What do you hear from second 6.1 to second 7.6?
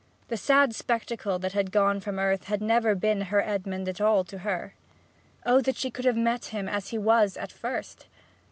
met him as he was at